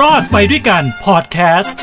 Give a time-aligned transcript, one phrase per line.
[0.00, 1.80] รอดไปด้วยกันพอดแคสต์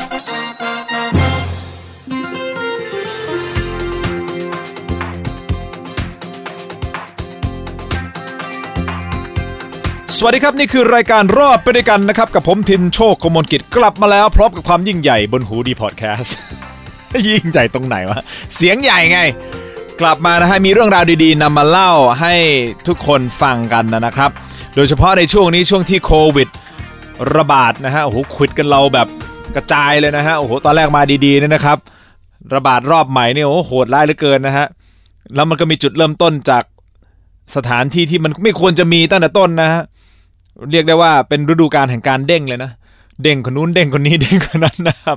[10.16, 16.34] สวัสดีครับ นี่คือรายการรอดไปด้วยกันนะครับ กับผมทินโชคกมลกิจกลับมาแล้ว พร้อมกับความยิ่งใหญ่บนหูดีพอดแคสต์
[17.28, 18.20] ยิ่งใหญ่ตรงไหนวะ
[18.54, 19.20] เสียงใหญ่ไง
[20.00, 22.34] กลับมานะฮะมีเรื่องราวดีๆนำมาเล่าให้
[22.86, 24.30] ทุกคนฟังกันนะครับ
[24.76, 26.50] โดยเฉพาะในช่วงนี้ช่วงที่โควิด
[27.36, 29.08] ระบาดนะฮะโอ้โหควิดกันเราแบบ
[29.56, 31.78] กระจายเลยนะฮะโอ้โหตอนแรกมาดีๆเนี่ยนะครับ
[32.54, 34.66] ระบาดรอบใหม่เนี่ยโอ้โหโหดร้ายเหลือเกินนะฮะ
[35.34, 36.64] แล้วมันก็มีจุดเริ่มต้นจาก
[37.56, 39.82] สถานที่ที่มันไม่ควรจะมีตั้งแต่ต้นนะฮะ
[40.70, 42.70] เรียกได้ว่าเป็นฤดูการแห่งการเด้งเลยนะ
[43.22, 45.16] เด้งคนนู้นเด้งคนนี้เด้งคนนั้นนะครับ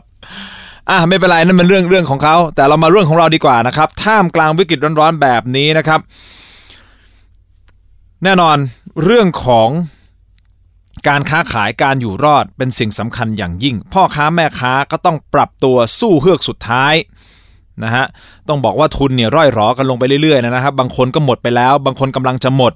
[0.90, 6.00] อะไม่เป็นไรนั่นมันเรื่องเรื่องของเขา แต่เรามาเรื่องของเราดีกว่านะครับ ท่ามกลางวิกฤตร้อนๆแบบนี้นะครับ
[8.24, 8.58] แน่นอน
[9.04, 9.70] เรื่องของ
[11.08, 16.94] การค้าขายการอยู่รอดเป็นสิ่งสำคัญอย่างยิ่ง พ่อค้าแม่ค้าก็ต้องปรับตัวสู้เฮือกสุดท้าย
[17.84, 18.06] นะฮะ
[18.48, 22.74] ต้องบอกว่าทุนเนี่ยร่อยหรอกันลงไปเรื่อยๆนะครับ บางคนก็หมดไปแล้ว บางคนกำลังจะหมด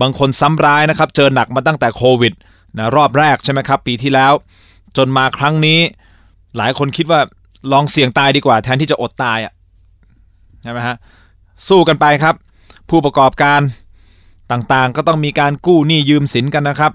[0.00, 2.32] บางคนซ้ำร้ายนะครับเจอหนักมาตั้งแต่โควิด
[2.78, 4.32] นะรอบแรกใช่ไหมครับปีที่แล้ว
[4.96, 5.78] จนมาครั้งนี้
[6.56, 7.20] หลายคนคิดว่า
[7.72, 9.52] ลองเสี่ยงตายดีกว่า แทนที่จะอดตายอะ
[10.62, 10.96] ใช่ไหมฮะ
[11.68, 12.34] สู้กันไปครับ
[12.90, 13.60] ผู้ประกอบการ
[14.52, 16.92] ต่างๆ ก็ต้องมีการกู้หนี้ยืมสินกันนะครับ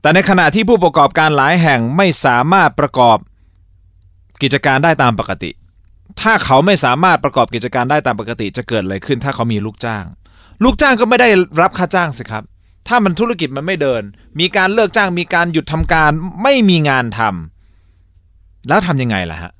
[0.00, 3.18] แต่ในขณะที่ผู้ประกอบการหลายแห่งไม่สามารถประกอบ
[4.42, 5.50] กิจการได้ตามปกติ
[6.20, 10.04] ถ้าเขาไม่สามารถประกอบกิจการได้ตามปกติ จะเกิดอะไรขึ้น ถ้าเขามีลูกจ้าง
[10.64, 11.28] ลูกจ้างก็ไม่ได้
[11.60, 12.44] รับค่าจ้างสิครับ
[12.88, 14.02] ถ้ามันธุรกิจมันไม่เดิน
[14.40, 16.10] มีการเลิกจ้างมีการหยุดทำการ
[16.42, 19.52] ไม่มีงานทำแล้วทำยังไงล่ะฮะ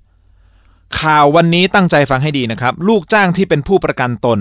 [1.01, 4.39] ข่าววันนี้ตั้งใจฟังให้ดีนะครับ ลูกจ้างที่เป็นผู้ประกันตน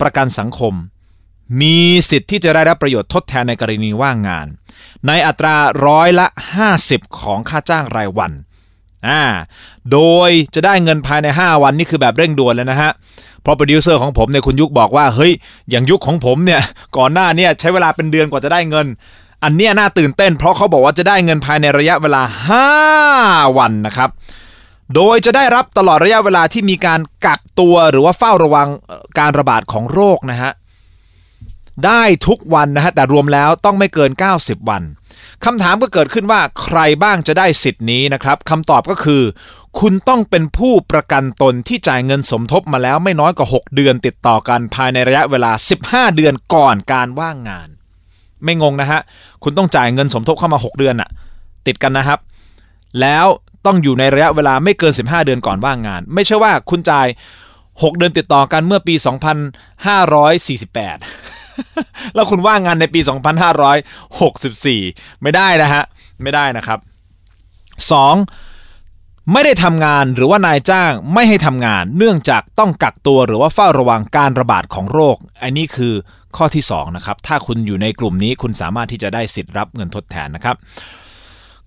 [0.00, 0.74] ประกันสังคม
[1.60, 1.76] มี
[2.10, 4.46] สิทธิ์ที่จะได้รับประโยชน์ทดแทนในกรณีว่างงาน
[5.06, 6.26] ในอัตราร้อยละ
[6.72, 8.32] 50 ของค่าจ้างรายวัน
[9.08, 9.22] อ่า
[9.92, 12.90] โดยจะได้เงินภายใน 5 วันนี่คือแบบเร่งด่วนเลยนะฮะ
[13.42, 15.32] เพราะโปรดิวเซอร์ของผมเนี่ยคุณยุคบอกว่าเฮ้ย
[15.70, 16.62] อย่างยุคของผมเนี่ย
[16.96, 18.86] ก่อนหน้าเนี่ยใช้เวลาเป็นเดือนกว่าจะได้เงิน
[19.44, 22.22] อันเนี้ยน่าตื่นเต้น เพราะเขาบอกว่าจะได้เงินภายในระยะเวลา
[22.90, 24.10] 5 วันนะครับ
[24.94, 28.68] โดยจะได้รับตลอดระยะเวลาที่มีการกักตัวหรือว่าเฝ้าระวัง
[29.18, 30.52] การระบาดของโรคนะฮะ
[31.86, 34.10] ได้ทุกวันนะฮะแต่รวมแล้วต้องไม่เกิน
[34.40, 34.82] 90 วัน
[35.44, 39.22] คำถามก็เกิดขึ้นว่าใครบ้างจะได้สิทธิ์นี้นะครับคำตอบก็คือ
[39.80, 45.52] คุณต้องเป็นผู้ประกันตนที่จ่ายเงินสมทบมาแล้วไม่น้อยกว่า 6 เดือนติดต่อกันภายในระยะเวลา
[45.84, 47.68] 15 เดือนก่อนการว่างงาน
[48.44, 49.00] ไม่งงนะฮะ
[49.42, 51.10] คุณต้องจ่ายเงินสมทบเข้ามา 6 เดือนอะ
[51.66, 52.18] ติดกันนะครับ
[53.00, 53.26] แล้ว
[53.66, 57.06] ต้องอยู่ในระยะเวลาไม่เกิน 15 เดือนก่อนว่างงาน ไม่ใช่ว่าคุณจ่าย
[57.52, 59.04] 6 เดือนติดต่อกันเมื่อปี 2548
[62.14, 63.00] แล้วคุณว่างงานในปี
[64.30, 65.82] 2564 ไม่ได้นะฮะ
[66.22, 66.78] ไม่ได้นะครับ
[67.90, 69.32] 2.
[69.32, 75.94] ไม่ได้ทำงานหรือว่านายจ้างไม่ให้ทำงาน เนื่องจากต้องกักตัวหรือว่าเฝ้าระวังการระบาดของโรค อันนี้คือ
[76.36, 80.56] ข้อที่2นะครับ ถ้าคุณอยู่ในกลุ่มนี้คุณสามารถที่จะได้สิทธิ์รับเงินทดแทนนะครับ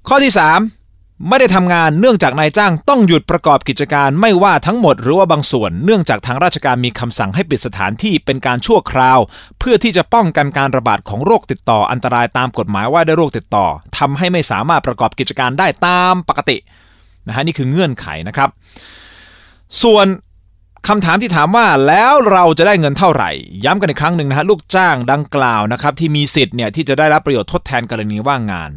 [0.08, 0.83] ข้อที่ 3
[1.28, 9.20] ไม่ได้ทำงานเนื่องจากนายจ้างต้องหยุดประกอบกิจการไม่ว่าทั้งหมดหรือว่าบางส่วน เนื่องจากทางราชการมีคำสั่งให้ปิดสถานที่เป็นการชั่วคราว
[9.60, 13.66] เพื่อที่จะป้องกันการระบาดของโรคติดต่ออันตรายตามกฎหมายว่าด้วยโรคติดต่อ
[13.98, 16.58] ทำให้ไม่สามารถประกอบกิจการได้ตามปกติ
[17.28, 18.50] นะฮะนี่คือเงื่อนไขนะครับ
[19.84, 20.06] ส่วน
[20.88, 23.32] คำถามที่ถามว่าแล้วเราจะได้เงินเท่าไหร่
[23.66, 28.70] ย้ำกันอีกครั้งหนึ่งนะฮะลูกจ้างดังกล่าวนะครับที่มีสิทธิ์เนี่ยที่จะได้รับประโยชน์ทดแทนกรณีว่างงาน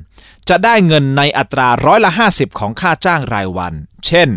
[0.49, 3.75] จะได้เงินในอัตราร้อยละ 50 ของค่าจ้างรายวัน
[4.07, 4.29] เช่น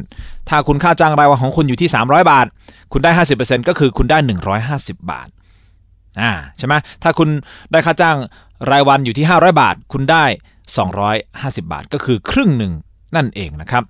[0.50, 2.46] ถ้าคุณค่าจ้างรายวันของคุณอยู่ที่ 300 บาท
[2.94, 4.18] คุณได้ 50%ก็คือคุณได้
[4.66, 5.28] 150 บาท
[6.22, 7.30] อ่าใช่ไหมถ้าคุณ
[7.72, 8.18] ได้ค่าจ้าง
[8.72, 10.26] รายวันอยู่ที่ 500 บาท คุณได้
[10.98, 12.74] 250 บาท ก็คือครึ่งหนึ่ง
[13.16, 13.84] นั่นเองนะครับ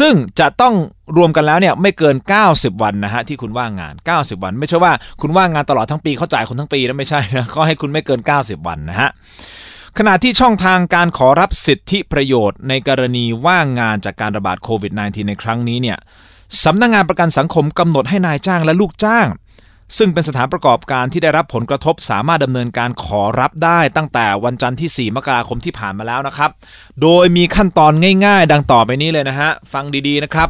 [0.00, 0.74] ซึ่งจะต้อง
[1.16, 2.16] รวมกันแล้วเนี่ยไม่เกิน
[2.48, 9.10] 90 วันนะฮะที่คุณว่างงาน 90 วัน ไม่ใช่ว่าคุณว่างงานตลอดทั้งปีเขาจ่ายคุณทั้งปีนะไม่ใช่นะเขาให้คุณไม่เกิน 90 วันนะฮะ
[9.98, 15.98] ขณะที่ช่องทางการขอรับสิทธิประโยชน์ในกรณีว่างงานจากการระบาดโควิด -19 ในครั้งนี้เนี่ย
[16.64, 19.26] สำนักงงานประกันสังคมกำหนดให้นายจ้างและลูกจ้าง
[19.98, 26.50] ซึ่งเป็นสถานประกอบการที่ได้รับผลกระทบสามารถดำเนินการขอรับได้ตั้งแต่วันจันทร์ที่ 4 มกราคมที่ผ่านมาแล้วนะครับ
[27.02, 27.92] โดยมีขั้นตอน
[28.26, 30.48] ง่ายๆ ดังต่อไปนี้เลยนะฮะ ฟังดีๆนะครับ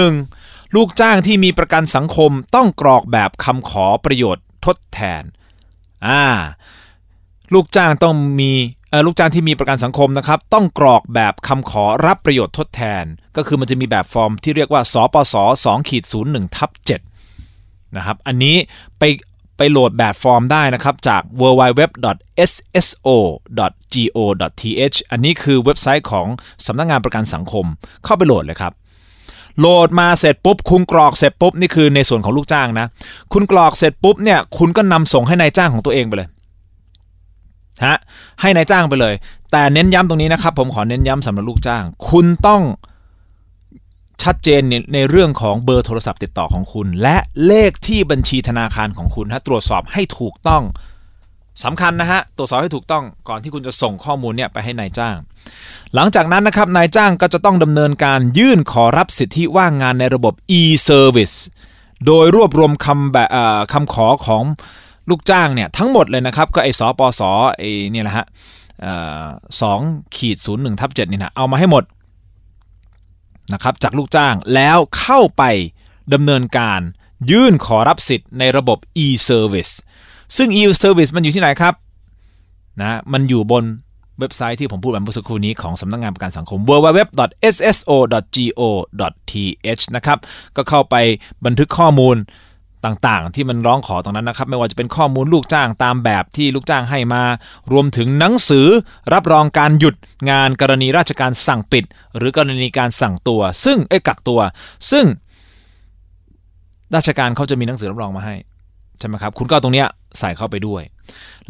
[0.00, 0.76] 1.
[0.76, 5.22] ลูกจ้างที่มีประกันสังคมต้องกรอกแบบคำขอประโยชน์ทดแทน
[6.06, 6.22] อ่า
[7.54, 8.52] ลูกจ้างต้องมี
[9.06, 13.04] ลูกจ้างที่มีประกันสังคมนะครับ ต้องกรอกแบบคำขอรับประโยชน์ทดแทน
[13.36, 15.34] ก็คือมันจะมีแบบฟอร์มที่เรียกว่าสปส
[15.64, 17.17] 2ขีด01ทับ7
[17.96, 18.56] นะครับ อันนี้
[18.98, 19.02] ไป
[19.56, 22.16] ไปโหลดแบบฟอร์มได้นะครับ จาก www.sso.go.th
[25.10, 26.26] อันนี้คือเว็บไซต์ของ
[26.66, 27.64] สำนักงงานประกันสังคม
[28.04, 28.72] เข้าไปโหลดเลยครับ
[29.58, 32.86] โหลดมาเสร็จปุ๊บ คุณกรอกเสร็จปุ๊บ นี่คือในส่วนของลูกจ้างนะ
[33.32, 36.28] คุณกรอกเสร็จปุ๊บเนี่ย คุณก็นำส่งให้ในายจ้างของตัวเองไปเลย
[37.84, 37.96] ฮะ
[38.40, 39.14] ให้ในายจ้างไปเลย
[39.52, 42.62] แต่เน้นย้ำตรงนี้นะครับ ผมขอเน้นย้ำสำหรับลูกจ้าง คุณต้อง
[44.22, 47.16] ชัดเจนในในเรื่องของเบอร์โทรศัพท์ติดต่อของคุณ และ
[47.46, 50.62] เลขที่บัญชีธนาคารของคุณฮะตรวจสอบให้ถูกต้อง
[51.64, 55.16] สำคัญนะฮะตรวจสอบให้ถูกต้องก่อนที่คุณจะส่งข้อมูลเนี่ยไปให้ในายจ้าง
[55.94, 61.36] หลังจากนั้นนะครับนายจ้างก็จะต้องดำเนินการยื่นขอรับสิทธิว่างงานในระบบ e-service
[62.06, 63.28] โดยรวบรวมคำแบบ
[63.72, 64.42] คำขอของ
[65.10, 68.26] ลูกจ้างเนี่ยทั้งหมดเลยนะครับก็ไอ้สปสอไอ้เนี่ยแหละฮะ
[69.60, 69.80] สอง
[70.16, 71.84] ขีดศูนย์หนึ่งทับเจ็ดนี่นะเอามาให้หมด
[73.52, 75.42] นะครับจากลูกจ้างแล้วเข้าไป
[76.14, 76.80] ดำเนินการ
[77.30, 79.72] ยื่นขอรับสิทธิ์ในระบบ e-service
[80.36, 81.74] ซึ่ง e-service มันอยู่ที่ไหนครับ
[82.80, 83.64] นะมันอยู่บน
[84.18, 87.24] เว็บไซต์ที่ผมพูดไปเมื่อสักครู่นี้ของสำนักงงานประกันสังคม www.sso.go.th
[89.96, 90.18] นะครับ
[90.56, 90.96] ก็เข้าไป
[91.44, 92.16] บันทึกข้อมูล
[92.84, 97.22] ต่างๆ ที่มันร้องขอตรงนั้นนะครับ ไม่ว่าจะเป็นข้อมูลลูกจ้างตามแบบที่ลูกจ้างให้มา
[97.72, 98.66] รวมถึงหนังสือ
[99.12, 99.94] รับรองการหยุด
[100.30, 101.84] งานกรณีราชการสั่งปิด
[102.16, 104.40] หรือกรณีการสั่งตัว ซึ่งไอ้กักตัว
[104.90, 105.06] ซึ่ง
[106.96, 108.34] ราชการเขาจะมีหนังสือรับรองมาให้
[108.98, 109.88] ใช่ไหมครับ คุณก็ตรงเนี้ย
[110.18, 110.82] ใส่เข้าไปด้วย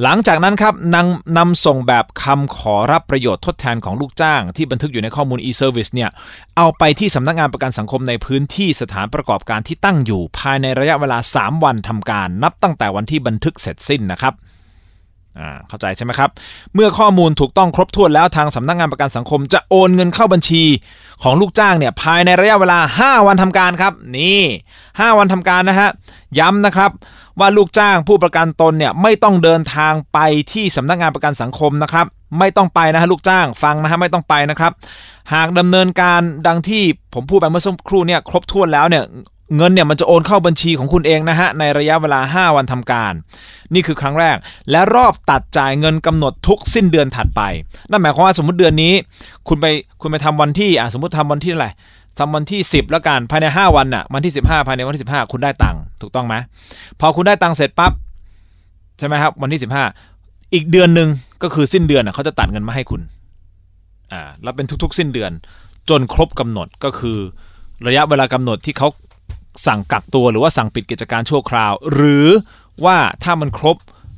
[0.03, 6.11] หลังจากนั้นครับนำนำส่งแบบคำขอรับประโยชน์ทดแทนของลูกจ้าง ที่บันทึกอยู่ในข้อมูล e-service เนี่ย
[6.57, 14.35] เอาไปที่สำนักงานประกันสังคมในพื้นที่สถานประกอบการที่ตั้งอยู่ ภายในระยะเวลา 3 วันทำการ นับตั้งแต่วันที่บันทึกเสร็จสิ้นนะครับ
[15.69, 16.31] เข้าใจใช่ไหมครับ
[16.75, 20.63] เมื่อข้อมูลถูกต้องครบถ้วนแล้วทางสำนักงานประกันสังคมจะโอนเงินเข้าบัญชี
[21.23, 24.43] ของลูกจ้างเนี่ยภายในระยะเวลา 5 วันทำการครับ นี่
[24.83, 25.91] 5 วันทำการนะฮะ
[26.39, 26.91] ย้ำนะครับ
[27.41, 30.19] ว่าลูกจ้างผู้ประกันตนเนี่ยไม่ต้องเดินทางไป
[30.53, 32.07] ที่สำนักงานประกันสังคมนะครับ
[32.39, 34.73] ไม่ต้องไปนะฮะลูกจ้างฟังนะฮะไม่ต้องไปนะครับ
[35.35, 36.83] หากดำเนินการดังที่
[37.15, 39.05] ผมพูดไปเมื่อสักครู่เนี่ยครบถ้วนแล้วเนี่ย
[39.57, 43.13] เงินเนี่ยมันจะโอนเข้าบัญชีของคุณเองนะฮะในระยะเวลา 5 วันทำการ
[43.75, 44.37] นี่คือครั้งแรก
[44.71, 47.43] และรอบตัดจ่ายเงินกำหนดทุกสิ้นเดือนถัดไป
[47.91, 48.93] นั่นหมายความว่าสมมติเดือนนี้
[49.49, 49.67] คุณไป
[50.01, 51.69] คุณไปทำวันที่อ่าสมมติทำวันที่อะไร
[52.19, 56.35] ทำวันที่ 10 แล้วกันภายใน 5 วันน่ะวันที่ 15 ภายในวันที่ 15 คุณได้ตังค์ถูกต้องไหม
[57.01, 57.93] พอคุณได้ตังค์เสร็จปั๊บ
[58.99, 59.61] ใช่ไหมครับ วันที่
[60.05, 61.09] 15 อีกเดือนหนึ่ง
[61.43, 63.01] ก็คือสิ้นเดือนเขาจะตัดเงินมาให้คุณ
[64.13, 65.33] อ่าแล้วเป็นทุก ๆ สิ้นเดือน
[65.91, 67.19] จนครบกำหนดก็คือ
[67.87, 68.89] ระยะเวลากำหนดที่เขา
[69.67, 72.27] สั่งกักตัวหรือว่าสั่งปิดกิจการชั่วคราว หรือ
[72.85, 73.77] ว่าถ้ามันครบ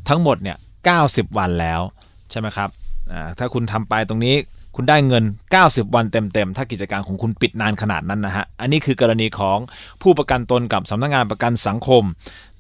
[0.08, 0.56] ทั้งหมดเนี่ย
[0.96, 1.80] 90 วันแล้ว
[2.30, 2.68] ใช่ไหมครับ
[3.38, 4.34] ถ้าคุณทำไปตรงนี้
[4.76, 5.24] คุณได้เงิน
[5.58, 9.58] 90 วันเต็มๆ ถ้ากิจการของคุณปิดนานขนาดนั้นนะฮะ อันนี้คือกรณีของ
[10.02, 12.02] ผู้ประกันตนกับสำนักงงานประกันสังคม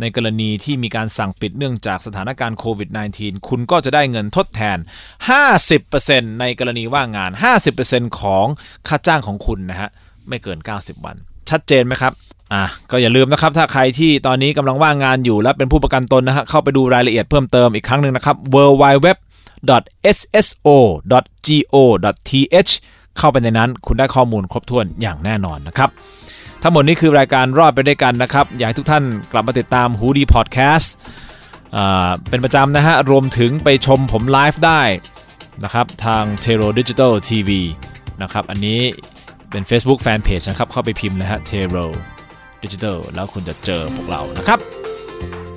[0.00, 4.78] ในกรณีที่มีการสั่งปิดเนื่องจากสถานการณ์โควิด -19 คุณก็จะได้เงินทดแทน
[5.58, 7.30] 50%ในกรณีว่างงาน
[7.74, 8.46] 50%ของ
[8.88, 9.90] ค่าจ้างของคุณนะฮะ
[10.28, 11.16] ไม่เกิน 90 วัน
[11.50, 12.12] ชัดเจนไหมครับ
[12.52, 19.08] อะก็อย่าลืมนะครับ ถ้าใครที่ตอนนี้กำลังว่างงานอยู่และเป็นผู้ประกันตนนะฮะเข้าไปดูรายละเอียดเพิ่มเติมอีกครั้งหนึ่งนะครับ w w w
[20.46, 21.22] sso.go.th
[23.18, 25.90] เข้าไปในนั้นคุณได้ข้อมูลครบถ้วนอย่างแน่นอนนะครับ
[26.62, 30.92] ทั้งหมดนี้คือรายการรอดไปด้วยกันนะครับ อยากให้ทุกท่านกลับมาติดตามหูดีพอดแคสต์
[32.28, 34.82] เป็นประจำนะฮะ รวมถึงไปชมผมไลฟ์ได้
[35.64, 37.50] นะครับ ทาง t e r o Digital TV
[38.22, 38.80] นะครับ อันนี้
[39.50, 41.86] เป็น Facebook Fanpage นะครับ เข้าไปพิมพ์เลยฮะ t e r o
[42.62, 44.79] Digital แล้วคุณจะเจอพวกเรานะครับ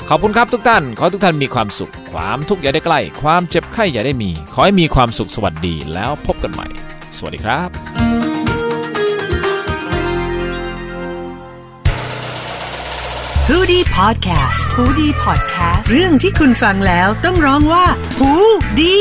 [0.10, 6.68] ขอบคุณครับทุกท่าน ขอทุกท่านมีความสุข ความทุกข์อย่าได้ใกล้ ความเจ็บไข้อย่าได้มี ขอให้มีความสุขสวัสดีแล้วพบกันใหม่
[7.18, 7.70] สวัสดีครับ
[13.50, 17.86] ฮูดี้พอดแคสต์ฮูดี้พอดแคสต์เรื่องที่คุณฟังแล้วต้องร้องว่า
[18.20, 18.32] ฮู
[18.80, 18.98] ดี